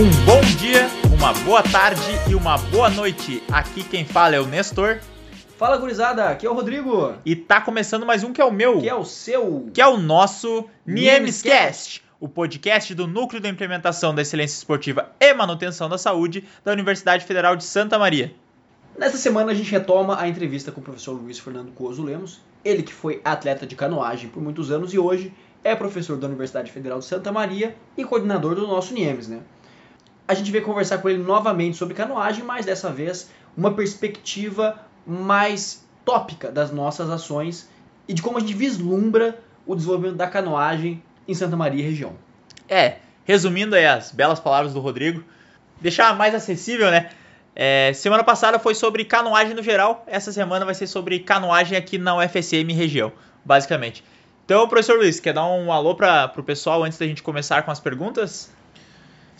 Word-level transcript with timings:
Um 0.00 0.08
bom 0.24 0.40
dia, 0.58 0.88
uma 1.14 1.34
boa 1.44 1.62
tarde 1.62 2.00
e 2.26 2.34
uma 2.34 2.56
boa 2.56 2.88
noite. 2.88 3.42
Aqui 3.52 3.84
quem 3.84 4.02
fala 4.02 4.34
é 4.34 4.40
o 4.40 4.46
Nestor. 4.46 4.98
Fala 5.58 5.76
gurizada, 5.76 6.30
aqui 6.30 6.46
é 6.46 6.50
o 6.50 6.54
Rodrigo. 6.54 7.16
E 7.22 7.36
tá 7.36 7.60
começando 7.60 8.06
mais 8.06 8.24
um 8.24 8.32
que 8.32 8.40
é 8.40 8.44
o 8.46 8.50
meu. 8.50 8.80
Que 8.80 8.88
é 8.88 8.94
o 8.94 9.04
seu. 9.04 9.68
Que 9.74 9.82
é 9.82 9.86
o 9.86 9.98
nosso 9.98 10.66
Niemescast, 10.86 12.02
o 12.18 12.26
podcast 12.26 12.94
do 12.94 13.06
Núcleo 13.06 13.42
de 13.42 13.48
Implementação 13.50 14.14
da 14.14 14.22
Excelência 14.22 14.56
Esportiva 14.56 15.10
e 15.20 15.34
Manutenção 15.34 15.86
da 15.86 15.98
Saúde 15.98 16.48
da 16.64 16.72
Universidade 16.72 17.26
Federal 17.26 17.54
de 17.54 17.64
Santa 17.64 17.98
Maria. 17.98 18.32
Nessa 18.98 19.18
semana 19.18 19.52
a 19.52 19.54
gente 19.54 19.70
retoma 19.70 20.18
a 20.18 20.26
entrevista 20.26 20.72
com 20.72 20.80
o 20.80 20.84
professor 20.84 21.12
Luiz 21.12 21.38
Fernando 21.38 21.72
Coso 21.72 22.02
Lemos, 22.02 22.40
ele 22.64 22.82
que 22.82 22.94
foi 22.94 23.20
atleta 23.22 23.66
de 23.66 23.76
canoagem 23.76 24.30
por 24.30 24.42
muitos 24.42 24.70
anos 24.70 24.94
e 24.94 24.98
hoje 24.98 25.30
é 25.62 25.76
professor 25.76 26.16
da 26.16 26.26
Universidade 26.26 26.72
Federal 26.72 27.00
de 27.00 27.04
Santa 27.04 27.30
Maria 27.30 27.76
e 27.98 28.02
coordenador 28.02 28.54
do 28.54 28.66
nosso 28.66 28.94
NIEMS, 28.94 29.28
né? 29.28 29.40
A 30.30 30.34
gente 30.34 30.52
veio 30.52 30.62
conversar 30.62 30.98
com 30.98 31.08
ele 31.08 31.20
novamente 31.20 31.76
sobre 31.76 31.92
canoagem, 31.92 32.44
mas 32.44 32.64
dessa 32.64 32.88
vez 32.88 33.28
uma 33.56 33.74
perspectiva 33.74 34.78
mais 35.04 35.84
tópica 36.04 36.52
das 36.52 36.70
nossas 36.70 37.10
ações 37.10 37.68
e 38.06 38.14
de 38.14 38.22
como 38.22 38.36
a 38.36 38.40
gente 38.40 38.54
vislumbra 38.54 39.40
o 39.66 39.74
desenvolvimento 39.74 40.14
da 40.14 40.28
canoagem 40.28 41.02
em 41.26 41.34
Santa 41.34 41.56
Maria 41.56 41.82
e 41.82 41.84
região. 41.84 42.12
É, 42.68 42.98
resumindo 43.24 43.74
aí 43.74 43.84
as 43.84 44.12
belas 44.12 44.38
palavras 44.38 44.72
do 44.72 44.78
Rodrigo, 44.78 45.24
deixar 45.80 46.14
mais 46.14 46.32
acessível, 46.32 46.92
né? 46.92 47.10
É, 47.52 47.92
semana 47.92 48.22
passada 48.22 48.56
foi 48.60 48.76
sobre 48.76 49.04
canoagem 49.04 49.56
no 49.56 49.64
geral, 49.64 50.04
essa 50.06 50.30
semana 50.30 50.64
vai 50.64 50.76
ser 50.76 50.86
sobre 50.86 51.18
canoagem 51.18 51.76
aqui 51.76 51.98
na 51.98 52.16
UFSM 52.16 52.72
região, 52.72 53.12
basicamente. 53.44 54.04
Então, 54.44 54.68
professor 54.68 54.96
Luiz, 54.96 55.18
quer 55.18 55.32
dar 55.32 55.46
um 55.46 55.72
alô 55.72 55.96
para 55.96 56.32
o 56.36 56.42
pessoal 56.44 56.84
antes 56.84 57.00
da 57.00 57.06
gente 57.06 57.20
começar 57.20 57.62
com 57.64 57.72
as 57.72 57.80
perguntas? 57.80 58.48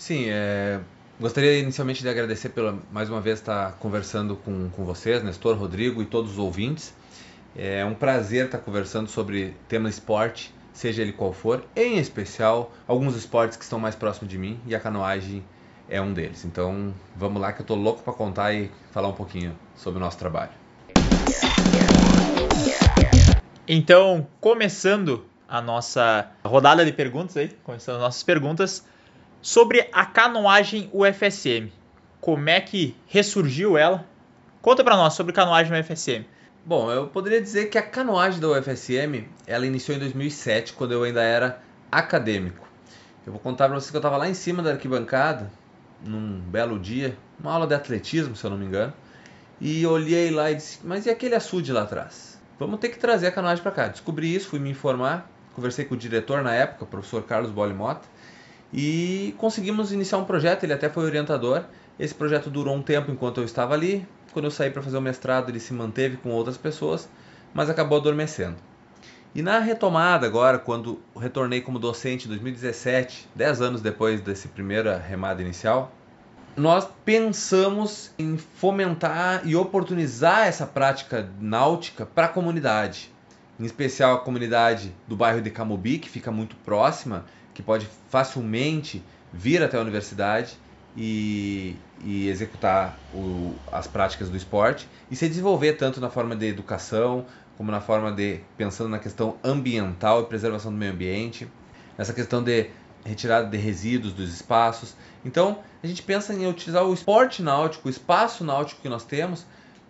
Sim, 0.01 0.31
é, 0.31 0.81
gostaria 1.20 1.59
inicialmente 1.59 2.01
de 2.01 2.09
agradecer 2.09 2.48
pela 2.48 2.79
mais 2.91 3.11
uma 3.11 3.20
vez 3.20 3.39
estar 3.39 3.73
conversando 3.73 4.34
com, 4.34 4.70
com 4.70 4.83
vocês, 4.83 5.23
Nestor, 5.23 5.59
Rodrigo 5.59 6.01
e 6.01 6.07
todos 6.07 6.33
os 6.33 6.39
ouvintes. 6.39 6.95
É 7.55 7.84
um 7.84 7.92
prazer 7.92 8.47
estar 8.47 8.57
conversando 8.57 9.11
sobre 9.11 9.55
tema 9.69 9.91
esporte, 9.91 10.55
seja 10.73 11.03
ele 11.03 11.12
qual 11.12 11.34
for, 11.34 11.62
em 11.77 11.98
especial 11.98 12.73
alguns 12.89 13.15
esportes 13.15 13.59
que 13.59 13.62
estão 13.62 13.79
mais 13.79 13.95
próximos 13.95 14.31
de 14.31 14.39
mim 14.39 14.59
e 14.67 14.75
a 14.75 14.81
canoagem 14.81 15.45
é 15.87 16.01
um 16.01 16.14
deles. 16.14 16.47
Então 16.47 16.95
vamos 17.14 17.39
lá 17.42 17.53
que 17.53 17.61
eu 17.61 17.64
estou 17.64 17.77
louco 17.77 18.03
para 18.03 18.14
contar 18.14 18.55
e 18.55 18.70
falar 18.92 19.09
um 19.09 19.12
pouquinho 19.12 19.55
sobre 19.77 19.98
o 19.98 20.01
nosso 20.01 20.17
trabalho. 20.17 20.53
Então, 23.69 24.27
começando 24.41 25.27
a 25.47 25.61
nossa 25.61 26.31
rodada 26.42 26.87
de 26.87 26.92
perguntas 26.92 27.37
aí, 27.37 27.51
começando 27.62 27.97
as 27.97 28.01
nossas 28.01 28.23
perguntas 28.23 28.89
sobre 29.42 29.88
a 29.92 30.05
canoagem 30.05 30.91
UFSM. 30.92 31.70
Como 32.20 32.48
é 32.48 32.60
que 32.60 32.96
ressurgiu 33.06 33.78
ela? 33.78 34.06
Conta 34.60 34.84
para 34.84 34.96
nós 34.96 35.14
sobre 35.14 35.33
canoagem 35.33 35.78
UFSM. 35.80 36.24
Bom, 36.64 36.91
eu 36.91 37.06
poderia 37.06 37.41
dizer 37.41 37.70
que 37.70 37.78
a 37.78 37.83
canoagem 37.83 38.41
da 38.41 38.48
UFSM, 38.48 39.27
ela 39.46 39.66
iniciou 39.66 39.96
em 39.96 40.00
2007, 40.00 40.74
quando 40.74 40.92
eu 40.92 41.02
ainda 41.02 41.22
era 41.22 41.62
acadêmico. 41.91 42.68
Eu 43.27 43.33
vou 43.33 43.41
contar 43.41 43.68
para 43.68 43.80
vocês 43.80 43.91
que 43.91 43.96
eu 43.96 44.00
estava 44.00 44.16
lá 44.16 44.28
em 44.28 44.34
cima 44.34 44.62
da 44.62 44.72
arquibancada, 44.72 45.50
num 46.05 46.41
belo 46.41 46.78
dia, 46.78 47.16
uma 47.38 47.52
aula 47.52 47.66
de 47.66 47.74
atletismo, 47.74 48.36
se 48.36 48.44
eu 48.44 48.50
não 48.50 48.58
me 48.58 48.66
engano, 48.66 48.92
e 49.61 49.86
olhei 49.86 50.30
lá 50.30 50.50
e 50.50 50.55
disse: 50.55 50.80
"Mas 50.84 51.06
e 51.06 51.11
aquele 51.11 51.34
açude 51.34 51.72
lá 51.72 51.83
atrás?" 51.83 52.30
vamos 52.61 52.78
ter 52.78 52.91
que 52.91 52.98
trazer 52.98 53.27
a 53.27 53.33
canoagem 53.33 53.62
para 53.62 53.72
cá. 53.72 53.88
Descobri 53.88 54.34
isso, 54.34 54.50
fui 54.50 54.58
me 54.58 54.70
informar, 54.70 55.30
conversei 55.55 55.86
com 55.86 55.94
o 55.94 55.96
diretor 55.96 56.42
na 56.42 56.55
época, 56.55 56.84
o 56.84 56.86
professor 56.86 57.22
Carlos 57.22 57.50
Bolimota, 57.50 58.06
e 58.73 59.35
conseguimos 59.39 59.93
iniciar 59.93 60.19
um 60.19 60.25
projeto, 60.25 60.65
ele 60.65 60.73
até 60.73 60.89
foi 60.89 61.05
orientador. 61.05 61.65
Esse 61.99 62.15
projeto 62.15 62.49
durou 62.49 62.75
um 62.75 62.83
tempo 62.83 63.11
enquanto 63.11 63.39
eu 63.39 63.45
estava 63.45 63.75
ali. 63.75 64.07
Quando 64.33 64.45
eu 64.45 64.51
saí 64.51 64.70
para 64.70 64.83
fazer 64.83 64.97
o 64.97 65.01
mestrado, 65.01 65.51
ele 65.51 65.58
se 65.58 65.73
manteve 65.75 66.17
com 66.17 66.31
outras 66.31 66.57
pessoas, 66.57 67.09
mas 67.53 67.69
acabou 67.69 67.98
adormecendo. 67.98 68.57
E 69.35 69.42
na 69.42 69.59
retomada 69.59 70.27
agora, 70.27 70.59
quando 70.59 71.01
retornei 71.17 71.61
como 71.61 71.79
docente 71.79 72.27
em 72.27 72.29
2017, 72.29 73.29
10 73.35 73.61
anos 73.61 73.80
depois 73.80 74.20
desse 74.20 74.48
primeira 74.48 74.98
remada 74.98 75.42
inicial, 75.42 75.92
nós 76.57 76.89
pensamos 77.05 78.13
em 78.19 78.36
fomentar 78.36 79.42
e 79.45 79.55
oportunizar 79.55 80.47
essa 80.47 80.67
prática 80.67 81.29
náutica 81.41 82.05
para 82.05 82.27
a 82.27 82.29
comunidade, 82.29 83.11
em 83.61 83.65
especial 83.65 84.15
a 84.15 84.19
comunidade 84.19 84.93
do 85.07 85.15
bairro 85.15 85.43
de 85.43 85.51
Camobi, 85.51 85.98
que 85.98 86.09
fica 86.09 86.33
muito 86.33 86.57
próxima, 86.57 87.27
que 87.53 87.63
pode 87.63 87.87
facilmente 88.09 89.05
vir 89.31 89.63
até 89.63 89.77
a 89.77 89.81
universidade 89.83 90.59
e, 90.97 91.77
e 92.03 92.29
executar 92.29 92.98
o, 93.15 93.55
as 93.71 93.87
práticas 93.87 94.31
do 94.31 94.37
esporte 94.37 94.89
e 95.11 95.15
se 95.15 95.29
desenvolver 95.29 95.75
tanto 95.75 96.01
na 96.01 96.09
forma 96.09 96.35
de 96.35 96.47
educação 96.47 97.27
como 97.59 97.71
na 97.71 97.83
forma 97.83 98.11
de 98.11 98.41
pensando 98.57 98.89
na 98.89 98.98
questão 98.98 99.37
ambiental 99.45 100.23
e 100.23 100.25
preservação 100.25 100.73
do 100.73 100.79
meio 100.79 100.92
ambiente, 100.92 101.47
nessa 101.98 102.15
questão 102.15 102.42
de 102.42 102.71
retirada 103.05 103.47
de 103.47 103.59
resíduos 103.59 104.15
dos 104.15 104.33
espaços. 104.33 104.97
Então, 105.23 105.59
a 105.83 105.87
gente 105.87 106.03
pensa 106.03 106.33
em 106.33 106.47
utilizar 106.47 106.83
o 106.85 106.95
esporte 106.95 107.42
náutico, 107.42 107.89
o 107.89 107.91
espaço 107.91 108.42
náutico 108.42 108.81
que 108.81 108.89
nós 108.89 109.05
temos, 109.05 109.45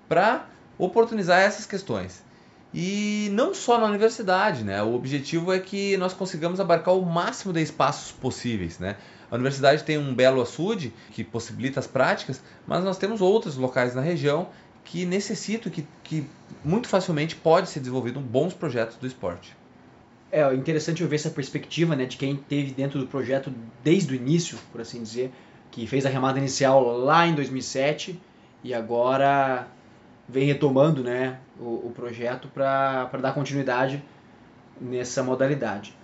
para 0.09 0.47
oportunizar 0.77 1.41
essas 1.41 1.65
questões. 1.65 2.25
E 2.73 3.29
não 3.33 3.53
só 3.53 3.79
na 3.79 3.87
universidade, 3.87 4.63
né? 4.63 4.81
O 4.83 4.95
objetivo 4.95 5.53
é 5.53 5.59
que 5.59 5.97
nós 5.97 6.13
consigamos 6.13 6.61
abarcar 6.61 6.95
o 6.95 7.05
máximo 7.05 7.53
de 7.53 7.61
espaços 7.61 8.13
possíveis, 8.13 8.79
né? 8.79 8.97
A 9.31 9.35
universidade 9.35 9.85
tem 9.85 9.99
um 9.99 10.15
belo 10.15 10.41
açude 10.41 10.93
que 11.13 11.25
possibilita 11.25 11.81
as 11.81 11.87
práticas, 11.87 12.43
mas 12.67 12.85
nós 12.85 12.99
temos 12.99 13.21
outros 13.21 13.57
locais 13.57 13.95
na 13.95 14.01
região 14.01 14.49
que 14.85 15.05
necessitam, 15.05 15.71
que, 15.71 15.87
que 16.03 16.27
muito 16.65 16.89
facilmente 16.89 17.37
pode 17.37 17.69
ser 17.69 17.81
desenvolvido 17.81 18.19
bons 18.21 18.55
projetos 18.55 18.97
do 18.97 19.07
esporte. 19.07 19.57
É 20.33 20.53
interessante 20.55 21.03
eu 21.03 21.09
ver 21.09 21.17
essa 21.17 21.31
perspectiva 21.31 21.97
né, 21.97 22.05
de 22.05 22.17
quem 22.17 22.37
teve 22.37 22.73
dentro 22.73 23.01
do 23.01 23.07
projeto 23.07 23.53
desde 23.83 24.13
o 24.13 24.17
início, 24.17 24.59
por 24.71 24.81
assim 24.81 25.03
dizer, 25.03 25.33
que 25.71 25.87
fez 25.87 26.07
a 26.07 26.09
remada 26.09 26.39
inicial 26.39 26.85
lá 26.99 27.27
em 27.27 27.35
2007 27.35 28.21
e 28.63 28.75
agora 28.75 29.67
vem 30.31 30.47
retomando 30.47 31.03
né, 31.03 31.39
o, 31.59 31.89
o 31.89 31.93
projeto 31.95 32.49
para 32.49 33.07
dar 33.21 33.33
continuidade 33.33 34.03
nessa 34.81 35.23
modalidade. 35.23 35.95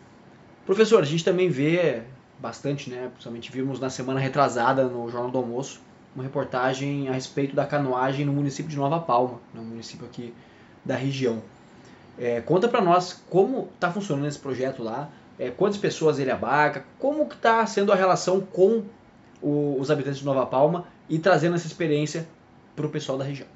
Professor, 0.64 1.00
a 1.00 1.06
gente 1.06 1.24
também 1.24 1.48
vê 1.48 2.02
bastante, 2.38 2.90
né, 2.90 3.08
principalmente 3.12 3.50
vimos 3.50 3.80
na 3.80 3.88
semana 3.88 4.20
retrasada 4.20 4.84
no 4.84 5.08
Jornal 5.10 5.30
do 5.30 5.38
Almoço, 5.38 5.80
uma 6.14 6.24
reportagem 6.24 7.08
a 7.08 7.12
respeito 7.12 7.54
da 7.54 7.64
canoagem 7.64 8.24
no 8.24 8.32
município 8.32 8.70
de 8.70 8.76
Nova 8.76 8.98
Palma, 8.98 9.38
no 9.54 9.62
município 9.62 10.06
aqui 10.06 10.34
da 10.84 10.96
região. 10.96 11.42
É, 12.18 12.40
conta 12.40 12.68
para 12.68 12.80
nós 12.80 13.22
como 13.30 13.68
está 13.74 13.92
funcionando 13.92 14.26
esse 14.26 14.38
projeto 14.38 14.82
lá, 14.82 15.10
é, 15.38 15.50
quantas 15.50 15.78
pessoas 15.78 16.18
ele 16.18 16.30
abarca, 16.30 16.84
como 16.98 17.22
está 17.24 17.64
sendo 17.66 17.92
a 17.92 17.94
relação 17.94 18.40
com 18.40 18.82
o, 19.42 19.76
os 19.78 19.90
habitantes 19.90 20.20
de 20.20 20.24
Nova 20.24 20.46
Palma 20.46 20.86
e 21.08 21.18
trazendo 21.18 21.54
essa 21.54 21.66
experiência 21.66 22.26
para 22.74 22.86
o 22.86 22.88
pessoal 22.88 23.18
da 23.18 23.24
região. 23.24 23.55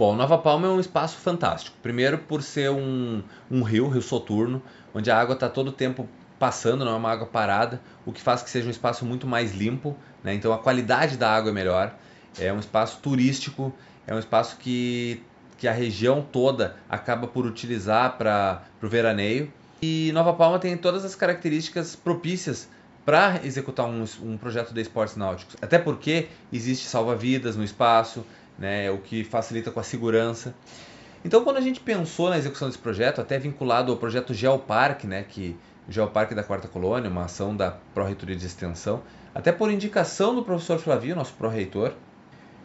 Bom, 0.00 0.16
Nova 0.16 0.38
Palma 0.38 0.66
é 0.66 0.70
um 0.70 0.80
espaço 0.80 1.18
fantástico. 1.18 1.76
Primeiro 1.82 2.16
por 2.16 2.42
ser 2.42 2.70
um, 2.70 3.22
um 3.50 3.62
rio, 3.62 3.86
rio 3.86 4.00
Soturno, 4.00 4.62
onde 4.94 5.10
a 5.10 5.20
água 5.20 5.34
está 5.34 5.46
todo 5.46 5.68
o 5.68 5.72
tempo 5.72 6.08
passando, 6.38 6.86
não 6.86 6.92
é 6.92 6.96
uma 6.96 7.10
água 7.10 7.26
parada, 7.26 7.82
o 8.06 8.10
que 8.10 8.18
faz 8.18 8.42
que 8.42 8.48
seja 8.48 8.66
um 8.66 8.70
espaço 8.70 9.04
muito 9.04 9.26
mais 9.26 9.54
limpo, 9.54 9.94
né? 10.24 10.32
então 10.32 10.54
a 10.54 10.58
qualidade 10.58 11.18
da 11.18 11.30
água 11.30 11.50
é 11.50 11.52
melhor. 11.52 11.94
É 12.38 12.50
um 12.50 12.58
espaço 12.58 12.98
turístico, 13.02 13.74
é 14.06 14.14
um 14.14 14.18
espaço 14.18 14.56
que, 14.56 15.22
que 15.58 15.68
a 15.68 15.72
região 15.72 16.22
toda 16.22 16.76
acaba 16.88 17.26
por 17.26 17.44
utilizar 17.44 18.16
para 18.16 18.62
o 18.82 18.88
veraneio. 18.88 19.52
E 19.82 20.12
Nova 20.14 20.32
Palma 20.32 20.58
tem 20.58 20.78
todas 20.78 21.04
as 21.04 21.14
características 21.14 21.94
propícias 21.94 22.70
para 23.04 23.40
executar 23.44 23.86
um, 23.86 24.04
um, 24.22 24.36
projeto 24.38 24.72
de 24.72 24.80
esportes 24.80 25.16
náuticos. 25.16 25.56
Até 25.60 25.78
porque 25.78 26.28
existe 26.52 26.86
salva-vidas 26.86 27.56
no 27.56 27.64
espaço, 27.64 28.24
né, 28.60 28.90
o 28.90 28.98
que 28.98 29.24
facilita 29.24 29.70
com 29.70 29.80
a 29.80 29.82
segurança. 29.82 30.54
Então, 31.24 31.42
quando 31.42 31.56
a 31.56 31.60
gente 31.60 31.80
pensou 31.80 32.30
na 32.30 32.38
execução 32.38 32.68
desse 32.68 32.78
projeto, 32.78 33.20
até 33.20 33.38
vinculado 33.38 33.90
ao 33.90 33.98
projeto 33.98 34.32
Geoparque, 34.32 35.06
né, 35.06 35.24
que 35.26 35.56
Geoparque 35.88 36.34
da 36.34 36.44
Quarta 36.44 36.68
Colônia, 36.68 37.10
uma 37.10 37.24
ação 37.24 37.56
da 37.56 37.72
Pró-Reitoria 37.94 38.36
de 38.36 38.46
Extensão, 38.46 39.02
até 39.34 39.50
por 39.50 39.70
indicação 39.70 40.34
do 40.34 40.44
professor 40.44 40.78
Flavio, 40.78 41.16
nosso 41.16 41.32
pró-reitor, 41.34 41.94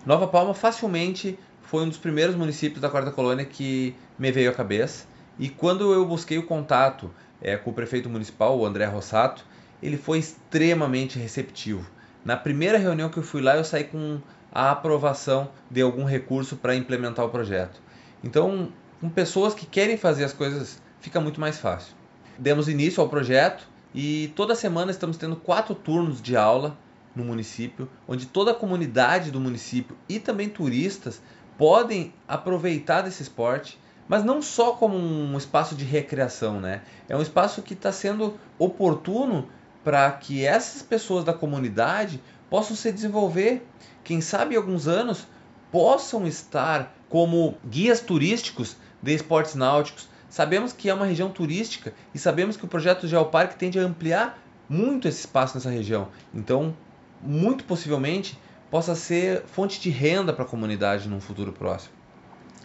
Nova 0.05 0.27
Palma 0.27 0.53
facilmente 0.53 1.39
foi 1.63 1.83
um 1.83 1.89
dos 1.89 1.97
primeiros 1.97 2.35
municípios 2.35 2.79
da 2.79 2.89
Quarta 2.89 3.11
Colônia 3.11 3.43
que 3.43 3.95
me 4.19 4.31
veio 4.31 4.51
à 4.51 4.53
cabeça. 4.53 5.07
E 5.39 5.49
quando 5.49 5.91
eu 5.91 6.05
busquei 6.05 6.37
o 6.37 6.43
contato 6.43 7.11
é, 7.41 7.57
com 7.57 7.71
o 7.71 7.73
prefeito 7.73 8.07
municipal, 8.07 8.57
o 8.57 8.65
André 8.65 8.85
Rossato, 8.85 9.43
ele 9.81 9.97
foi 9.97 10.19
extremamente 10.19 11.17
receptivo. 11.17 11.89
Na 12.23 12.37
primeira 12.37 12.77
reunião 12.77 13.09
que 13.09 13.17
eu 13.17 13.23
fui 13.23 13.41
lá, 13.41 13.57
eu 13.57 13.63
saí 13.63 13.83
com 13.83 14.19
a 14.55 14.71
aprovação 14.71 15.49
de 15.69 15.81
algum 15.81 16.05
recurso 16.05 16.55
para 16.55 16.73
implementar 16.73 17.25
o 17.25 17.29
projeto. 17.29 17.81
Então, 18.23 18.69
com 19.01 19.09
pessoas 19.09 19.53
que 19.53 19.65
querem 19.65 19.97
fazer 19.97 20.23
as 20.23 20.31
coisas, 20.31 20.81
fica 21.01 21.19
muito 21.19 21.41
mais 21.41 21.59
fácil. 21.59 21.93
Demos 22.39 22.69
início 22.69 23.03
ao 23.03 23.09
projeto 23.09 23.67
e 23.93 24.31
toda 24.33 24.55
semana 24.55 24.91
estamos 24.91 25.17
tendo 25.17 25.35
quatro 25.35 25.75
turnos 25.75 26.21
de 26.21 26.37
aula 26.37 26.77
no 27.13 27.25
município, 27.25 27.89
onde 28.07 28.25
toda 28.25 28.51
a 28.51 28.55
comunidade 28.55 29.29
do 29.29 29.41
município 29.41 29.97
e 30.07 30.19
também 30.19 30.47
turistas 30.47 31.21
podem 31.57 32.13
aproveitar 32.25 33.01
desse 33.01 33.23
esporte, 33.23 33.77
mas 34.07 34.23
não 34.23 34.41
só 34.41 34.71
como 34.71 34.97
um 34.97 35.37
espaço 35.37 35.75
de 35.75 35.83
recreação, 35.83 36.61
né? 36.61 36.81
É 37.09 37.15
um 37.15 37.21
espaço 37.21 37.61
que 37.61 37.73
está 37.73 37.91
sendo 37.91 38.39
oportuno 38.57 39.49
para 39.83 40.09
que 40.11 40.45
essas 40.45 40.81
pessoas 40.81 41.25
da 41.25 41.33
comunidade 41.33 42.21
possam 42.49 42.75
se 42.75 42.91
desenvolver, 42.91 43.65
quem 44.05 44.21
sabe 44.21 44.53
em 44.53 44.57
alguns 44.57 44.87
anos 44.87 45.27
possam 45.71 46.25
estar 46.25 46.95
como 47.09 47.57
guias 47.65 47.99
turísticos 47.99 48.77
de 49.01 49.13
esportes 49.13 49.55
náuticos. 49.55 50.07
Sabemos 50.29 50.71
que 50.71 50.89
é 50.89 50.93
uma 50.93 51.05
região 51.05 51.29
turística 51.29 51.93
e 52.13 52.19
sabemos 52.19 52.55
que 52.55 52.63
o 52.63 52.67
projeto 52.67 53.07
Geoparque 53.07 53.57
tende 53.57 53.79
a 53.79 53.81
ampliar 53.83 54.39
muito 54.69 55.07
esse 55.07 55.21
espaço 55.21 55.55
nessa 55.55 55.69
região. 55.69 56.09
Então, 56.33 56.75
muito 57.21 57.63
possivelmente, 57.63 58.39
possa 58.69 58.95
ser 58.95 59.43
fonte 59.47 59.79
de 59.79 59.89
renda 59.89 60.31
para 60.31 60.45
a 60.45 60.47
comunidade 60.47 61.09
num 61.09 61.19
futuro 61.19 61.51
próximo. 61.51 61.93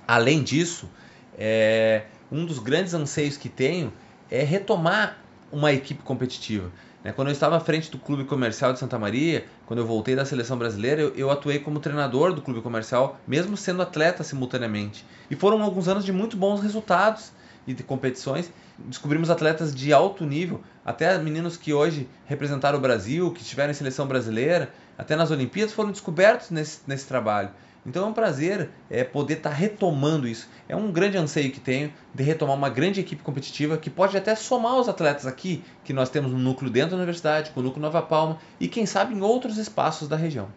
Além 0.06 0.42
disso, 0.42 0.90
é, 1.38 2.04
um 2.30 2.44
dos 2.44 2.58
grandes 2.58 2.92
anseios 2.92 3.36
que 3.36 3.48
tenho 3.48 3.92
é 4.30 4.42
retomar 4.42 5.18
uma 5.50 5.72
equipe 5.72 6.02
competitiva. 6.02 6.70
Né? 7.02 7.12
Quando 7.12 7.28
eu 7.28 7.32
estava 7.32 7.56
à 7.56 7.60
frente 7.60 7.90
do 7.90 7.98
Clube 7.98 8.24
Comercial 8.24 8.72
de 8.72 8.78
Santa 8.78 8.98
Maria, 8.98 9.46
quando 9.66 9.80
eu 9.80 9.86
voltei 9.86 10.14
da 10.14 10.24
seleção 10.24 10.58
brasileira, 10.58 11.00
eu, 11.00 11.14
eu, 11.14 11.30
atuei 11.30 11.58
como 11.58 11.80
treinador 11.80 12.32
do 12.32 12.42
Clube 12.42 12.60
Comercial, 12.60 13.18
mesmo 13.26 13.56
sendo 13.56 13.82
atleta 13.82 14.22
simultaneamente. 14.22 15.04
E 15.30 15.36
foram 15.36 15.62
alguns 15.62 15.88
anos 15.88 16.04
de 16.04 16.12
muito 16.12 16.36
bons 16.36 16.60
resultados 16.60 17.32
e 17.66 17.74
de 17.74 17.82
competições. 17.82 18.50
Descobrimos 18.78 19.30
atletas 19.30 19.74
de 19.74 19.92
alto 19.92 20.24
nível, 20.24 20.62
até 20.84 21.16
meninos 21.18 21.56
que 21.56 21.72
hoje 21.72 22.08
representaram 22.26 22.78
o 22.78 22.80
Brasil, 22.80 23.30
que 23.32 23.42
estiveram 23.42 23.70
em 23.70 23.74
seleção 23.74 24.06
brasileira, 24.06 24.70
até 24.96 25.16
nas 25.16 25.30
Olimpíadas, 25.30 25.74
foram 25.74 25.90
descobertos 25.90 26.50
nesse, 26.50 26.80
nesse 26.86 27.06
trabalho. 27.06 27.50
Então 27.84 28.04
é 28.04 28.08
um 28.08 28.12
prazer 28.12 28.68
é, 28.90 29.02
poder 29.02 29.38
estar 29.38 29.50
tá 29.50 29.56
retomando 29.56 30.28
isso. 30.28 30.48
É 30.68 30.76
um 30.76 30.92
grande 30.92 31.16
anseio 31.16 31.50
que 31.50 31.60
tenho 31.60 31.92
de 32.14 32.22
retomar 32.22 32.54
uma 32.54 32.68
grande 32.68 33.00
equipe 33.00 33.22
competitiva 33.22 33.78
que 33.78 33.88
pode 33.88 34.16
até 34.16 34.34
somar 34.34 34.76
os 34.76 34.88
atletas 34.88 35.26
aqui, 35.26 35.64
que 35.84 35.92
nós 35.92 36.10
temos 36.10 36.30
no 36.30 36.38
núcleo 36.38 36.70
dentro 36.70 36.90
da 36.90 36.96
universidade, 36.96 37.50
com 37.50 37.60
o 37.60 37.62
núcleo 37.62 37.82
Nova 37.82 38.02
Palma 38.02 38.38
e 38.58 38.68
quem 38.68 38.84
sabe 38.84 39.14
em 39.14 39.22
outros 39.22 39.56
espaços 39.56 40.08
da 40.08 40.16
região. 40.16 40.48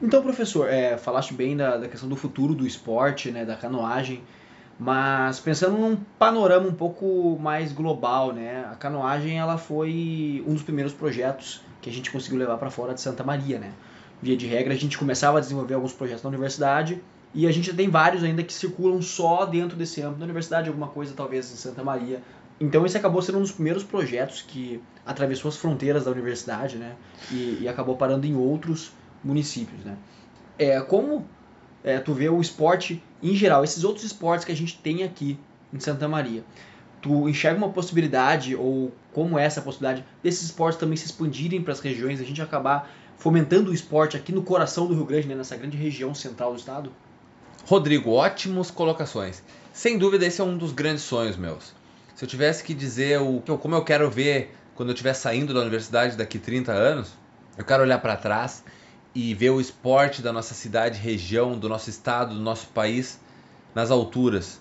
Então, 0.00 0.22
professor, 0.22 0.68
é, 0.68 0.96
falaste 0.96 1.34
bem 1.34 1.56
da, 1.56 1.76
da, 1.76 1.88
questão 1.88 2.08
do 2.08 2.14
futuro 2.14 2.54
do 2.54 2.64
esporte, 2.64 3.32
né, 3.32 3.44
da 3.44 3.56
canoagem, 3.56 4.22
mas 4.78 5.40
pensando 5.40 5.76
num 5.76 5.96
panorama 5.96 6.68
um 6.68 6.72
pouco 6.72 7.36
mais 7.40 7.72
global, 7.72 8.32
né, 8.32 8.64
a 8.70 8.76
canoagem 8.76 9.40
ela 9.40 9.58
foi 9.58 10.44
um 10.46 10.54
dos 10.54 10.62
primeiros 10.62 10.92
projetos 10.92 11.62
que 11.80 11.90
a 11.90 11.92
gente 11.92 12.12
conseguiu 12.12 12.38
levar 12.38 12.58
para 12.58 12.70
fora 12.70 12.94
de 12.94 13.00
Santa 13.00 13.24
Maria, 13.24 13.58
né? 13.58 13.72
Via 14.20 14.36
de 14.36 14.46
regra, 14.46 14.74
a 14.74 14.76
gente 14.76 14.98
começava 14.98 15.38
a 15.38 15.40
desenvolver 15.40 15.74
alguns 15.74 15.92
projetos 15.92 16.22
na 16.22 16.28
universidade 16.28 17.02
e 17.34 17.46
a 17.46 17.52
gente 17.52 17.72
tem 17.74 17.88
vários 17.88 18.24
ainda 18.24 18.42
que 18.42 18.52
circulam 18.52 19.00
só 19.02 19.44
dentro 19.44 19.76
desse 19.76 20.00
âmbito 20.00 20.20
da 20.20 20.24
universidade, 20.24 20.68
alguma 20.68 20.88
coisa 20.88 21.12
talvez 21.16 21.52
em 21.52 21.56
Santa 21.56 21.84
Maria. 21.84 22.22
Então 22.60 22.84
esse 22.84 22.96
acabou 22.96 23.22
sendo 23.22 23.38
um 23.38 23.42
dos 23.42 23.52
primeiros 23.52 23.84
projetos 23.84 24.42
que 24.42 24.82
atravessou 25.06 25.48
as 25.48 25.56
fronteiras 25.56 26.04
da 26.04 26.10
universidade, 26.10 26.76
né? 26.76 26.96
E, 27.30 27.58
e 27.60 27.68
acabou 27.68 27.96
parando 27.96 28.26
em 28.26 28.34
outros 28.34 28.92
municípios, 29.22 29.84
né? 29.84 29.96
É, 30.58 30.80
como 30.80 31.26
é, 31.84 31.98
tu 32.00 32.12
vê 32.12 32.28
o 32.28 32.40
esporte 32.40 33.02
em 33.22 33.34
geral, 33.34 33.64
esses 33.64 33.84
outros 33.84 34.04
esportes 34.04 34.44
que 34.44 34.52
a 34.52 34.56
gente 34.56 34.78
tem 34.78 35.02
aqui 35.02 35.38
em 35.72 35.80
Santa 35.80 36.08
Maria, 36.08 36.44
tu 37.00 37.28
enxerga 37.28 37.58
uma 37.58 37.70
possibilidade 37.70 38.54
ou 38.54 38.92
como 39.12 39.38
é 39.38 39.44
essa 39.44 39.60
possibilidade 39.60 40.04
desses 40.22 40.44
esportes 40.44 40.78
também 40.78 40.96
se 40.96 41.06
expandirem 41.06 41.62
para 41.62 41.72
as 41.72 41.80
regiões, 41.80 42.20
a 42.20 42.24
gente 42.24 42.40
acabar 42.40 42.90
fomentando 43.18 43.70
o 43.70 43.74
esporte 43.74 44.16
aqui 44.16 44.32
no 44.32 44.42
coração 44.42 44.86
do 44.86 44.94
Rio 44.94 45.04
Grande, 45.04 45.28
né, 45.28 45.34
nessa 45.34 45.56
grande 45.56 45.76
região 45.76 46.14
central 46.14 46.52
do 46.52 46.58
estado? 46.58 46.92
Rodrigo, 47.66 48.12
ótimas 48.12 48.70
colocações. 48.70 49.42
Sem 49.72 49.98
dúvida, 49.98 50.24
esse 50.24 50.40
é 50.40 50.44
um 50.44 50.56
dos 50.56 50.72
grandes 50.72 51.02
sonhos 51.02 51.36
meus. 51.36 51.74
Se 52.14 52.24
eu 52.24 52.28
tivesse 52.28 52.64
que 52.64 52.72
dizer 52.72 53.20
o 53.20 53.40
como 53.58 53.74
eu 53.74 53.84
quero 53.84 54.10
ver 54.10 54.54
quando 54.74 54.88
eu 54.88 54.92
estiver 54.92 55.14
saindo 55.14 55.52
da 55.52 55.60
universidade 55.60 56.16
daqui 56.16 56.38
30 56.38 56.72
anos, 56.72 57.12
eu 57.56 57.64
quero 57.64 57.82
olhar 57.82 57.98
para 57.98 58.16
trás 58.16 58.64
e 59.14 59.34
ver 59.34 59.50
o 59.50 59.60
esporte 59.60 60.22
da 60.22 60.32
nossa 60.32 60.54
cidade, 60.54 60.98
região, 60.98 61.58
do 61.58 61.68
nosso 61.68 61.90
estado, 61.90 62.34
do 62.34 62.40
nosso 62.40 62.68
país 62.68 63.20
nas 63.74 63.90
alturas, 63.90 64.60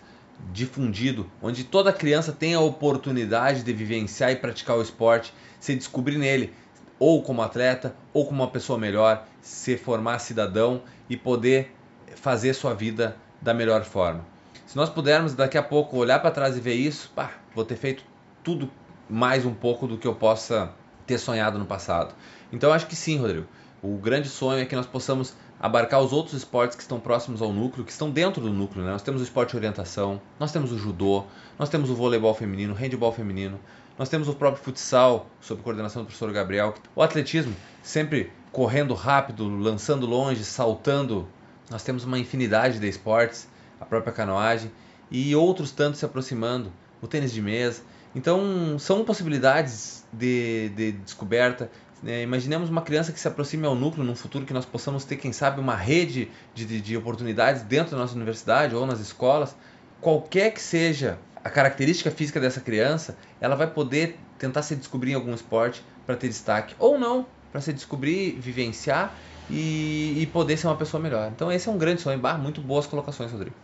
difundido, 0.51 1.30
onde 1.42 1.63
toda 1.63 1.94
criança 1.94 2.31
tem 2.31 2.54
a 2.54 2.59
oportunidade 2.59 3.63
de 3.63 3.74
vivenciar 3.74 4.31
e 4.31 4.36
praticar 4.36 4.77
o 4.77 4.81
esporte, 4.81 5.33
se 5.59 5.75
descobrir 5.75 6.18
nele, 6.18 6.54
ou 6.99 7.21
como 7.21 7.41
atleta, 7.41 7.95
ou 8.13 8.25
como 8.25 8.44
uma 8.44 8.49
pessoa 8.49 8.77
melhor, 8.77 9.25
se 9.41 9.77
formar 9.77 10.19
cidadão 10.19 10.81
e 11.09 11.15
poder 11.15 11.73
fazer 12.15 12.53
sua 12.53 12.73
vida 12.73 13.15
da 13.41 13.53
melhor 13.53 13.83
forma. 13.83 14.25
Se 14.65 14.75
nós 14.75 14.89
pudermos 14.89 15.33
daqui 15.33 15.57
a 15.57 15.63
pouco 15.63 15.97
olhar 15.97 16.19
para 16.19 16.31
trás 16.31 16.57
e 16.57 16.59
ver 16.59 16.73
isso, 16.73 17.11
pá, 17.15 17.31
vou 17.55 17.63
ter 17.63 17.75
feito 17.75 18.03
tudo 18.44 18.69
mais 19.09 19.45
um 19.45 19.53
pouco 19.53 19.88
do 19.88 19.97
que 19.97 20.07
eu 20.07 20.15
possa 20.15 20.71
ter 21.05 21.17
sonhado 21.17 21.57
no 21.57 21.65
passado. 21.65 22.13
Então 22.51 22.73
acho 22.73 22.88
que 22.88 22.95
sim, 22.95 23.17
Rodrigo. 23.17 23.45
O 23.81 23.95
grande 23.95 24.27
sonho 24.27 24.61
é 24.61 24.65
que 24.65 24.75
nós 24.75 24.85
possamos 24.85 25.33
abarcar 25.59 26.01
os 26.01 26.11
outros 26.11 26.35
esportes 26.35 26.75
que 26.75 26.81
estão 26.81 26.99
próximos 26.99 27.41
ao 27.41 27.53
núcleo, 27.53 27.85
que 27.85 27.91
estão 27.91 28.09
dentro 28.09 28.41
do 28.41 28.51
núcleo. 28.51 28.83
Né? 28.83 28.91
Nós 28.91 29.01
temos 29.01 29.21
o 29.21 29.23
esporte 29.23 29.51
de 29.51 29.57
orientação, 29.57 30.21
nós 30.39 30.51
temos 30.51 30.71
o 30.71 30.77
judô, 30.77 31.23
nós 31.57 31.69
temos 31.69 31.89
o 31.89 31.95
voleibol 31.95 32.33
feminino, 32.33 32.73
o 32.73 32.75
handball 32.75 33.11
feminino, 33.11 33.59
nós 33.97 34.09
temos 34.09 34.27
o 34.27 34.33
próprio 34.35 34.63
futsal, 34.63 35.27
sob 35.41 35.61
coordenação 35.63 36.03
do 36.03 36.05
professor 36.05 36.31
Gabriel. 36.31 36.75
O 36.95 37.01
atletismo, 37.01 37.55
sempre 37.81 38.31
correndo 38.51 38.94
rápido, 38.94 39.49
lançando 39.49 40.05
longe, 40.05 40.44
saltando. 40.44 41.27
Nós 41.69 41.83
temos 41.83 42.03
uma 42.03 42.19
infinidade 42.19 42.79
de 42.79 42.88
esportes, 42.88 43.47
a 43.81 43.85
própria 43.85 44.13
canoagem 44.13 44.71
e 45.09 45.35
outros 45.35 45.71
tantos 45.71 45.99
se 45.99 46.05
aproximando. 46.05 46.71
O 47.01 47.07
tênis 47.07 47.31
de 47.31 47.41
mesa. 47.41 47.81
Então, 48.15 48.77
são 48.79 49.03
possibilidades 49.03 50.05
de, 50.11 50.69
de 50.69 50.91
descoberta. 50.94 51.69
É, 52.05 52.21
imaginemos 52.23 52.69
uma 52.69 52.81
criança 52.81 53.11
que 53.11 53.19
se 53.19 53.27
aproxime 53.27 53.65
ao 53.65 53.75
núcleo 53.75 54.03
num 54.03 54.15
futuro 54.15 54.45
que 54.45 54.53
nós 54.53 54.65
possamos 54.65 55.05
ter, 55.05 55.17
quem 55.17 55.31
sabe, 55.31 55.59
uma 55.59 55.75
rede 55.75 56.29
de, 56.53 56.65
de, 56.65 56.81
de 56.81 56.97
oportunidades 56.97 57.61
dentro 57.63 57.91
da 57.91 57.97
nossa 57.97 58.15
universidade 58.15 58.75
ou 58.75 58.85
nas 58.85 58.99
escolas. 58.99 59.55
Qualquer 60.01 60.51
que 60.51 60.61
seja 60.61 61.19
a 61.43 61.49
característica 61.49 62.11
física 62.11 62.39
dessa 62.39 62.61
criança, 62.61 63.17
ela 63.39 63.55
vai 63.55 63.67
poder 63.67 64.19
tentar 64.37 64.61
se 64.61 64.75
descobrir 64.75 65.11
em 65.11 65.15
algum 65.15 65.33
esporte 65.33 65.83
para 66.06 66.15
ter 66.15 66.27
destaque 66.27 66.75
ou 66.79 66.99
não, 66.99 67.25
para 67.51 67.61
se 67.61 67.73
descobrir, 67.73 68.31
vivenciar 68.39 69.13
e, 69.49 70.15
e, 70.21 70.25
poder 70.27 70.57
ser 70.57 70.67
uma 70.67 70.75
pessoa 70.75 71.01
melhor. 71.01 71.31
Então 71.33 71.51
esse 71.51 71.67
é 71.67 71.71
um 71.71 71.77
grande 71.77 72.01
sonho. 72.01 72.19
Bah, 72.19 72.37
muito 72.37 72.61
boas 72.61 72.85
colocações, 72.85 73.31
Rodrigo. 73.31 73.56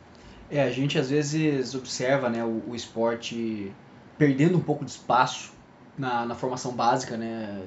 É, 0.50 0.62
a 0.63 0.72
gente 0.72 0.98
às 0.98 1.10
vezes 1.10 1.74
observa 1.75 2.30
né, 2.30 2.44
o, 2.44 2.63
o 2.70 2.75
esporte 2.75 3.72
perdendo 4.18 4.58
um 4.58 4.62
pouco 4.62 4.86
de 4.86 4.92
espaço 4.92 5.53
na, 5.98 6.25
na 6.25 6.36
formação 6.36 6.74
básica, 6.74 7.18
né? 7.18 7.62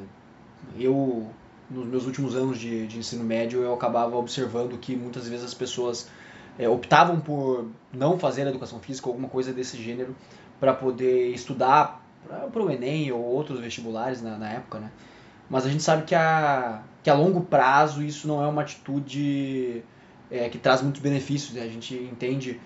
Eu, 0.78 1.28
nos 1.70 1.86
meus 1.86 2.06
últimos 2.06 2.34
anos 2.34 2.58
de, 2.58 2.86
de 2.86 2.98
ensino 2.98 3.25
médio, 3.25 3.62
eu 3.62 3.75
acabava 3.75 4.16
observando 4.16 4.76
que 4.78 4.96
muitas 4.96 5.28
vezes 5.28 5.44
as 5.44 5.54
pessoas 5.54 6.08
é, 6.58 6.68
optavam 6.68 7.20
por 7.20 7.68
não 7.92 8.18
fazer 8.18 8.46
educação 8.46 8.78
física 8.80 9.08
ou 9.08 9.12
alguma 9.12 9.28
coisa 9.28 9.52
desse 9.52 9.76
gênero 9.82 10.14
para 10.58 10.72
poder 10.72 11.30
estudar 11.30 12.02
para 12.52 12.62
o 12.62 12.70
Enem 12.70 13.12
ou 13.12 13.20
outros 13.20 13.60
vestibulares 13.60 14.20
na, 14.20 14.36
na, 14.36 14.50
época, 14.50 14.80
né? 14.80 14.90
Mas 15.48 15.64
a 15.64 15.68
gente 15.68 15.82
sabe 15.82 16.04
que 16.04 16.14
a, 16.14 16.82
que 17.02 17.10
a 17.10 17.14
longo 17.14 17.42
prazo 17.42 18.02
isso 18.02 18.26
não 18.26 18.42
é 18.42 18.48
uma 18.48 18.62
atitude 18.62 19.84
é, 20.30 20.48
que 20.48 20.58
traz 20.58 20.82
muitos 20.82 21.00
benefícios. 21.00 21.54
Né? 21.54 21.62
A 21.62 21.68
gente 21.68 21.94
entende 21.94 22.60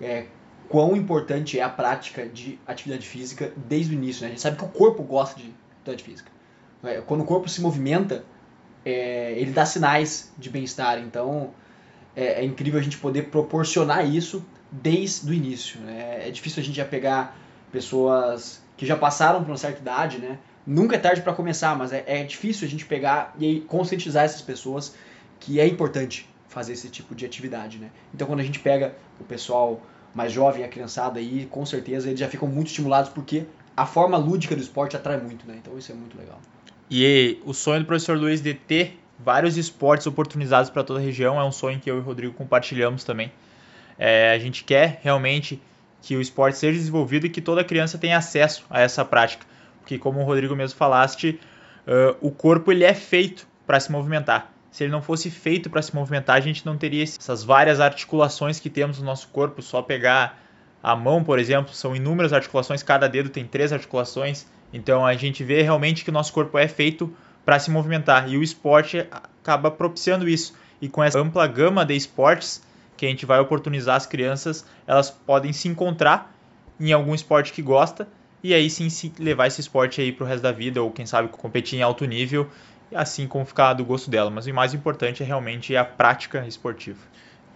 é, 0.00 0.26
quão 0.68 0.94
importante 0.94 1.58
é 1.58 1.62
a 1.62 1.68
prática 1.68 2.26
de 2.26 2.58
atividade 2.66 3.06
física 3.06 3.52
desde 3.56 3.94
o 3.94 3.96
início. 3.96 4.22
Né? 4.22 4.28
A 4.28 4.30
gente 4.30 4.42
sabe 4.42 4.58
que 4.58 4.64
o 4.64 4.68
corpo 4.68 5.02
gosta 5.02 5.40
de 5.40 5.54
atividade 5.80 6.04
física. 6.04 6.30
É, 6.84 7.00
quando 7.00 7.22
o 7.22 7.24
corpo 7.24 7.48
se 7.48 7.62
movimenta, 7.62 8.22
é, 8.84 9.32
ele 9.32 9.52
dá 9.52 9.64
sinais 9.64 10.30
de 10.36 10.50
bem-estar. 10.50 10.98
Então, 10.98 11.54
é, 12.16 12.40
é, 12.40 12.44
incrível 12.44 12.80
a 12.80 12.82
gente 12.82 12.96
poder 12.96 13.24
proporcionar 13.24 14.08
isso 14.08 14.44
desde 14.72 15.30
o 15.30 15.34
início. 15.34 15.78
Né? 15.80 16.26
É 16.26 16.30
difícil 16.30 16.62
a 16.62 16.64
gente 16.64 16.76
já 16.76 16.84
pegar 16.84 17.38
pessoas 17.70 18.62
que 18.76 18.86
já 18.86 18.96
passaram 18.96 19.44
por 19.44 19.50
uma 19.50 19.58
certa 19.58 19.80
idade, 19.80 20.18
né? 20.18 20.38
Nunca 20.66 20.96
é 20.96 20.98
tarde 20.98 21.22
para 21.22 21.32
começar, 21.32 21.76
mas 21.76 21.92
é, 21.92 22.02
é, 22.06 22.24
difícil 22.24 22.66
a 22.66 22.70
gente 22.70 22.84
pegar 22.84 23.34
e 23.38 23.60
conscientizar 23.60 24.24
essas 24.24 24.42
pessoas 24.42 24.94
que 25.38 25.60
é 25.60 25.66
importante 25.66 26.28
fazer 26.48 26.72
esse 26.72 26.88
tipo 26.88 27.14
de 27.14 27.24
atividade, 27.24 27.78
né? 27.78 27.90
Então 28.12 28.26
quando 28.26 28.40
a 28.40 28.42
gente 28.42 28.58
pega 28.58 28.94
o 29.20 29.24
pessoal 29.24 29.80
mais 30.14 30.32
jovem, 30.32 30.64
a 30.64 30.68
criançada 30.68 31.20
aí, 31.20 31.46
com 31.50 31.64
certeza 31.64 32.08
eles 32.08 32.18
já 32.18 32.28
ficam 32.28 32.48
muito 32.48 32.68
estimulados 32.68 33.10
porque 33.10 33.44
a 33.76 33.86
forma 33.86 34.16
lúdica 34.16 34.56
do 34.56 34.62
esporte 34.62 34.96
atrai 34.96 35.20
muito, 35.20 35.46
né? 35.46 35.56
Então 35.58 35.76
isso 35.78 35.92
é 35.92 35.94
muito 35.94 36.18
legal. 36.18 36.40
E 36.90 37.38
o 37.44 37.52
sonho 37.52 37.80
do 37.80 37.86
professor 37.86 38.16
Luiz 38.16 38.40
de 38.40 38.54
ter 38.54 38.98
vários 39.18 39.56
esportes 39.56 40.06
oportunizados 40.06 40.70
para 40.70 40.82
toda 40.82 41.00
a 41.00 41.02
região. 41.02 41.40
É 41.40 41.44
um 41.44 41.52
sonho 41.52 41.80
que 41.80 41.90
eu 41.90 41.96
e 41.96 42.00
o 42.00 42.02
Rodrigo 42.02 42.34
compartilhamos 42.34 43.04
também. 43.04 43.32
É, 43.98 44.32
a 44.32 44.38
gente 44.38 44.64
quer 44.64 45.00
realmente 45.02 45.60
que 46.02 46.16
o 46.16 46.20
esporte 46.20 46.58
seja 46.58 46.78
desenvolvido 46.78 47.26
e 47.26 47.30
que 47.30 47.40
toda 47.40 47.64
criança 47.64 47.98
tenha 47.98 48.16
acesso 48.16 48.64
a 48.70 48.80
essa 48.80 49.04
prática. 49.04 49.46
Porque, 49.80 49.98
como 49.98 50.20
o 50.20 50.24
Rodrigo 50.24 50.54
mesmo 50.54 50.76
falaste, 50.76 51.40
uh, 51.86 52.16
o 52.20 52.30
corpo 52.30 52.70
ele 52.70 52.84
é 52.84 52.94
feito 52.94 53.46
para 53.66 53.80
se 53.80 53.90
movimentar. 53.90 54.52
Se 54.70 54.84
ele 54.84 54.92
não 54.92 55.00
fosse 55.00 55.30
feito 55.30 55.70
para 55.70 55.80
se 55.80 55.94
movimentar, 55.94 56.36
a 56.36 56.40
gente 56.40 56.66
não 56.66 56.76
teria 56.76 57.02
essas 57.02 57.42
várias 57.42 57.80
articulações 57.80 58.60
que 58.60 58.68
temos 58.68 58.98
no 58.98 59.04
nosso 59.04 59.28
corpo. 59.28 59.62
Só 59.62 59.80
pegar 59.80 60.38
a 60.82 60.94
mão, 60.94 61.24
por 61.24 61.38
exemplo, 61.38 61.72
são 61.72 61.96
inúmeras 61.96 62.32
articulações, 62.32 62.82
cada 62.82 63.08
dedo 63.08 63.28
tem 63.28 63.44
três 63.44 63.72
articulações. 63.72 64.46
Então 64.72 65.04
a 65.04 65.14
gente 65.14 65.42
vê 65.42 65.62
realmente 65.62 66.04
que 66.04 66.10
o 66.10 66.12
nosso 66.12 66.32
corpo 66.32 66.58
é 66.58 66.68
feito 66.68 67.12
para 67.46 67.60
se 67.60 67.70
movimentar 67.70 68.28
e 68.28 68.36
o 68.36 68.42
esporte 68.42 69.06
acaba 69.08 69.70
propiciando 69.70 70.28
isso. 70.28 70.52
E 70.82 70.88
com 70.88 71.02
essa 71.02 71.20
ampla 71.20 71.46
gama 71.46 71.86
de 71.86 71.94
esportes 71.94 72.60
que 72.96 73.06
a 73.06 73.08
gente 73.08 73.24
vai 73.24 73.38
oportunizar 73.38 73.94
as 73.94 74.04
crianças, 74.04 74.66
elas 74.84 75.10
podem 75.10 75.52
se 75.52 75.68
encontrar 75.68 76.34
em 76.80 76.92
algum 76.92 77.14
esporte 77.14 77.52
que 77.52 77.62
gosta 77.62 78.08
e 78.42 78.52
aí 78.52 78.68
sim 78.68 79.12
levar 79.18 79.46
esse 79.46 79.60
esporte 79.60 80.00
aí 80.00 80.10
pro 80.10 80.26
resto 80.26 80.42
da 80.42 80.50
vida 80.50 80.82
ou 80.82 80.90
quem 80.90 81.06
sabe 81.06 81.28
competir 81.28 81.78
em 81.78 81.82
alto 81.82 82.04
nível, 82.04 82.50
assim 82.92 83.28
como 83.28 83.44
ficar 83.44 83.74
do 83.74 83.84
gosto 83.84 84.10
dela. 84.10 84.28
Mas 84.28 84.46
o 84.48 84.52
mais 84.52 84.74
importante 84.74 85.22
é 85.22 85.26
realmente 85.26 85.76
a 85.76 85.84
prática 85.84 86.44
esportiva. 86.48 86.98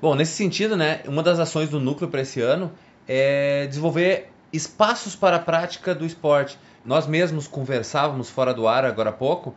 Bom, 0.01 0.15
nesse 0.15 0.33
sentido, 0.33 0.77
né, 0.77 1.01
uma 1.05 1.23
das 1.23 1.41
ações 1.41 1.69
do 1.69 1.81
núcleo 1.81 2.09
para 2.09 2.21
esse 2.23 2.41
ano 2.41 2.71
é 3.09 3.67
desenvolver 3.67 4.31
espaços 4.53 5.17
para 5.17 5.37
a 5.37 5.41
prática 5.41 5.95
do 5.97 6.07
esporte. 6.07 6.57
Nós 6.85 7.09
mesmos 7.09 7.49
conversávamos 7.49 8.31
fora 8.31 8.55
do 8.55 8.69
ar 8.69 8.85
agora 8.85 9.11
há 9.11 9.13
pouco 9.13 9.53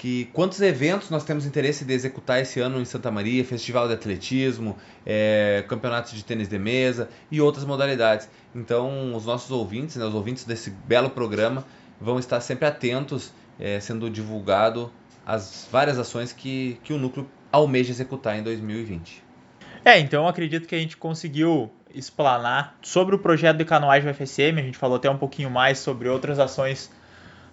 que 0.00 0.30
quantos 0.32 0.62
eventos 0.62 1.10
nós 1.10 1.24
temos 1.24 1.44
interesse 1.44 1.84
de 1.84 1.92
executar 1.92 2.40
esse 2.40 2.58
ano 2.58 2.80
em 2.80 2.86
Santa 2.86 3.10
Maria, 3.10 3.44
festival 3.44 3.86
de 3.86 3.92
atletismo, 3.92 4.78
é, 5.04 5.62
campeonatos 5.68 6.14
de 6.14 6.24
tênis 6.24 6.48
de 6.48 6.58
mesa 6.58 7.10
e 7.30 7.38
outras 7.38 7.66
modalidades. 7.66 8.26
Então, 8.54 9.14
os 9.14 9.26
nossos 9.26 9.50
ouvintes, 9.50 9.96
né, 9.96 10.04
os 10.06 10.14
ouvintes 10.14 10.44
desse 10.44 10.70
belo 10.70 11.10
programa, 11.10 11.66
vão 12.00 12.18
estar 12.18 12.40
sempre 12.40 12.64
atentos, 12.64 13.30
é, 13.58 13.78
sendo 13.78 14.08
divulgado 14.08 14.90
as 15.26 15.68
várias 15.70 15.98
ações 15.98 16.32
que, 16.32 16.80
que 16.82 16.94
o 16.94 16.98
núcleo 16.98 17.28
almeja 17.52 17.90
executar 17.90 18.38
em 18.38 18.42
2020. 18.42 19.22
É, 19.84 19.98
então 19.98 20.26
acredito 20.26 20.66
que 20.66 20.74
a 20.74 20.78
gente 20.78 20.96
conseguiu 20.96 21.70
explanar 21.94 22.74
sobre 22.80 23.14
o 23.16 23.18
projeto 23.18 23.58
de 23.58 23.66
canoagem 23.66 24.10
UFSM, 24.10 24.60
a 24.60 24.62
gente 24.62 24.78
falou 24.78 24.96
até 24.96 25.10
um 25.10 25.18
pouquinho 25.18 25.50
mais 25.50 25.78
sobre 25.78 26.08
outras 26.08 26.38
ações 26.38 26.90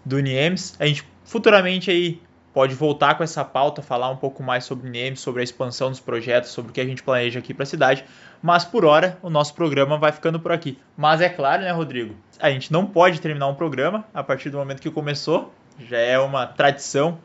do 0.05 0.17
NIEMS. 0.21 0.77
A 0.79 0.85
gente 0.85 1.05
futuramente 1.25 1.91
aí 1.91 2.21
pode 2.57 2.73
voltar 2.73 3.13
com 3.13 3.23
essa 3.23 3.45
pauta, 3.45 3.83
falar 3.83 4.09
um 4.09 4.15
pouco 4.15 4.41
mais 4.41 4.65
sobre 4.65 4.89
o 4.89 4.91
NIEMS, 4.91 5.19
sobre 5.19 5.41
a 5.41 5.43
expansão 5.43 5.91
dos 5.91 5.99
projetos, 5.99 6.49
sobre 6.49 6.71
o 6.71 6.73
que 6.73 6.81
a 6.81 6.85
gente 6.85 7.03
planeja 7.03 7.37
aqui 7.37 7.53
para 7.53 7.61
a 7.61 7.67
cidade. 7.67 8.03
Mas 8.41 8.65
por 8.65 8.83
hora, 8.83 9.15
o 9.21 9.29
nosso 9.29 9.53
programa 9.53 9.99
vai 9.99 10.11
ficando 10.11 10.39
por 10.39 10.51
aqui. 10.51 10.75
Mas 10.97 11.21
é 11.21 11.29
claro, 11.29 11.61
né, 11.61 11.69
Rodrigo? 11.69 12.15
A 12.39 12.49
gente 12.49 12.73
não 12.73 12.83
pode 12.83 13.21
terminar 13.21 13.45
um 13.45 13.53
programa 13.53 14.05
a 14.11 14.23
partir 14.23 14.49
do 14.49 14.57
momento 14.57 14.81
que 14.81 14.89
começou. 14.89 15.53
Já 15.77 15.99
é 15.99 16.17
uma 16.17 16.47
tradição, 16.47 17.19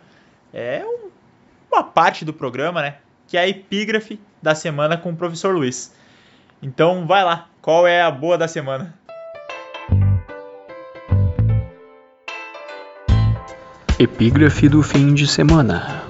é 0.52 0.84
um, 0.84 1.08
uma 1.72 1.82
parte 1.82 2.26
do 2.26 2.34
programa, 2.34 2.82
né? 2.82 2.96
Que 3.26 3.38
é 3.38 3.40
a 3.40 3.48
epígrafe 3.48 4.20
da 4.42 4.54
semana 4.54 4.98
com 4.98 5.12
o 5.12 5.16
professor 5.16 5.54
Luiz. 5.54 5.96
Então 6.60 7.06
vai 7.06 7.24
lá, 7.24 7.48
qual 7.62 7.86
é 7.86 8.02
a 8.02 8.10
boa 8.10 8.36
da 8.36 8.46
semana? 8.46 8.94
Epígrafe 14.02 14.68
do 14.68 14.82
fim 14.82 15.14
de 15.14 15.28
semana. 15.28 16.02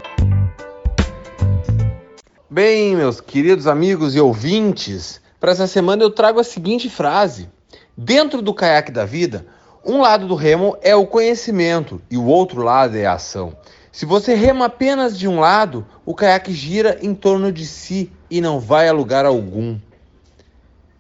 Bem, 2.49 2.96
meus 2.96 3.20
queridos 3.20 3.66
amigos 3.66 4.16
e 4.16 4.20
ouvintes, 4.20 5.20
para 5.38 5.52
essa 5.52 5.66
semana 5.66 6.02
eu 6.02 6.08
trago 6.11 6.40
a 6.40 6.44
seguinte 6.44 6.88
frase: 6.88 7.50
Dentro 7.94 8.40
do 8.40 8.54
caiaque 8.54 8.90
da 8.90 9.04
vida, 9.04 9.44
um 9.84 10.00
lado 10.00 10.26
do 10.26 10.34
remo 10.34 10.75
é 10.80 10.96
o 10.96 11.06
conhecimento 11.06 12.00
e 12.11 12.16
o 12.16 12.25
outro 12.25 12.62
lado 12.62 12.96
é 12.96 13.04
a 13.04 13.12
ação. 13.12 13.54
Se 13.92 14.06
você 14.06 14.34
rema 14.34 14.64
apenas 14.64 15.18
de 15.18 15.28
um 15.28 15.38
lado, 15.38 15.87
o 16.06 16.14
caiaque 16.14 16.54
gira 16.54 16.99
em 17.02 17.14
torno 17.14 17.52
de 17.52 17.66
si 17.66 18.11
e 18.30 18.40
não 18.40 18.58
vai 18.58 18.88
a 18.88 18.92
lugar 18.94 19.26
algum. 19.26 19.78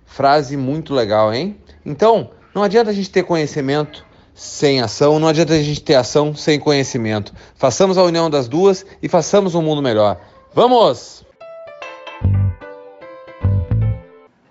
Frase 0.04 0.58
muito 0.58 0.92
legal, 0.92 1.32
hein? 1.32 1.56
Então, 1.86 2.32
não 2.54 2.62
adianta 2.62 2.90
a 2.90 2.92
gente 2.92 3.08
ter 3.08 3.22
conhecimento 3.22 4.04
sem 4.42 4.80
ação, 4.80 5.18
não 5.18 5.28
adianta 5.28 5.54
a 5.54 5.62
gente 5.62 5.80
ter 5.80 5.94
ação 5.94 6.34
sem 6.34 6.58
conhecimento. 6.58 7.32
Façamos 7.54 7.96
a 7.96 8.02
união 8.02 8.28
das 8.28 8.48
duas 8.48 8.84
e 9.00 9.08
façamos 9.08 9.54
um 9.54 9.62
mundo 9.62 9.80
melhor. 9.80 10.20
Vamos! 10.52 11.24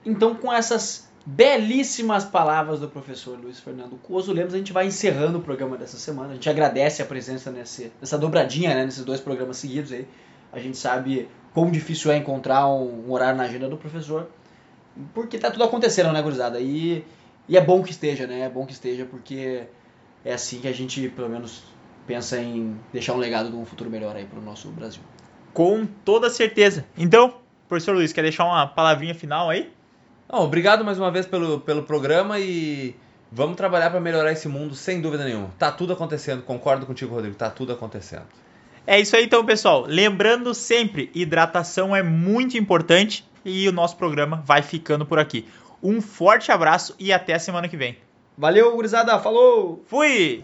Então, 0.05 0.33
com 0.33 0.51
essas 0.51 1.09
belíssimas 1.25 2.23
palavras 2.23 2.79
do 2.79 2.87
professor 2.87 3.37
Luiz 3.37 3.59
Fernando 3.59 3.95
Coso 4.01 4.31
Lemos, 4.31 4.53
a 4.53 4.57
gente 4.57 4.71
vai 4.73 4.87
encerrando 4.87 5.39
o 5.39 5.41
programa 5.41 5.77
dessa 5.77 5.97
semana. 5.97 6.31
A 6.31 6.33
gente 6.33 6.49
agradece 6.49 7.01
a 7.01 7.05
presença 7.05 7.51
nesse, 7.51 7.91
nessa 7.99 8.17
dobradinha, 8.17 8.73
né, 8.73 8.85
nesses 8.85 9.03
dois 9.03 9.19
programas 9.19 9.57
seguidos 9.57 9.91
aí. 9.91 10.07
A 10.51 10.59
gente 10.59 10.77
sabe 10.77 11.29
quão 11.53 11.69
difícil 11.69 12.11
é 12.11 12.17
encontrar 12.17 12.67
um, 12.67 13.07
um 13.07 13.11
horário 13.11 13.37
na 13.37 13.43
agenda 13.43 13.67
do 13.67 13.77
professor 13.77 14.27
porque 15.13 15.37
tá 15.37 15.51
tudo 15.51 15.63
acontecendo, 15.63 16.11
né, 16.11 16.21
gurizada? 16.21 16.59
E, 16.59 17.03
e 17.47 17.57
é 17.57 17.61
bom 17.61 17.81
que 17.83 17.91
esteja, 17.91 18.27
né? 18.27 18.41
É 18.41 18.49
bom 18.49 18.65
que 18.65 18.73
esteja, 18.73 19.05
porque 19.05 19.67
é 20.23 20.33
assim 20.33 20.59
que 20.59 20.67
a 20.67 20.71
gente, 20.71 21.09
pelo 21.09 21.29
menos, 21.29 21.63
pensa 22.05 22.39
em 22.39 22.77
deixar 22.91 23.13
um 23.13 23.17
legado 23.17 23.49
de 23.49 23.55
um 23.55 23.65
futuro 23.65 23.89
melhor 23.89 24.15
aí 24.15 24.25
pro 24.25 24.41
nosso 24.41 24.69
Brasil. 24.69 25.01
Com 25.53 25.85
toda 25.85 26.29
certeza. 26.29 26.85
Então, 26.97 27.35
professor 27.67 27.93
Luiz, 27.93 28.13
quer 28.13 28.21
deixar 28.21 28.45
uma 28.45 28.67
palavrinha 28.67 29.13
final 29.13 29.49
aí? 29.49 29.71
Não, 30.31 30.39
obrigado 30.39 30.85
mais 30.85 30.97
uma 30.97 31.11
vez 31.11 31.25
pelo, 31.25 31.59
pelo 31.59 31.83
programa 31.83 32.39
e 32.39 32.95
vamos 33.31 33.57
trabalhar 33.57 33.89
para 33.89 33.99
melhorar 33.99 34.31
esse 34.31 34.47
mundo 34.47 34.75
sem 34.75 35.01
dúvida 35.01 35.25
nenhuma. 35.25 35.49
Tá 35.59 35.71
tudo 35.71 35.93
acontecendo, 35.93 36.41
concordo 36.43 36.85
contigo, 36.85 37.13
Rodrigo, 37.13 37.35
tá 37.35 37.49
tudo 37.49 37.73
acontecendo. 37.73 38.25
É 38.87 38.99
isso 38.99 39.15
aí 39.15 39.25
então, 39.25 39.45
pessoal. 39.45 39.85
Lembrando 39.87 40.53
sempre, 40.53 41.11
hidratação 41.13 41.95
é 41.95 42.01
muito 42.01 42.57
importante 42.57 43.25
e 43.43 43.67
o 43.67 43.71
nosso 43.71 43.97
programa 43.97 44.41
vai 44.45 44.61
ficando 44.61 45.05
por 45.05 45.19
aqui. 45.19 45.45
Um 45.83 46.01
forte 46.01 46.51
abraço 46.51 46.95
e 46.99 47.11
até 47.11 47.33
a 47.33 47.39
semana 47.39 47.67
que 47.67 47.77
vem. 47.77 47.97
Valeu, 48.41 48.73
gurizada. 48.75 49.19
Falou! 49.19 49.83
Fui! 49.85 50.43